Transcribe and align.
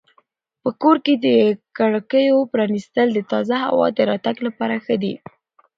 په 0.61 0.69
کور 0.81 0.97
کې 1.05 1.13
د 1.25 1.27
کړکیو 1.77 2.37
پرانیستل 2.53 3.07
د 3.13 3.19
تازه 3.31 3.55
هوا 3.65 3.87
د 3.97 3.99
راتګ 4.09 4.35
لپاره 4.47 4.75
ښه 4.85 4.95
دي. 5.03 5.13